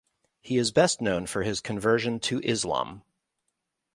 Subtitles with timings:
[0.41, 3.03] He is best known for his conversion to Islam.